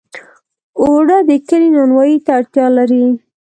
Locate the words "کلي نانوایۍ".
1.47-2.15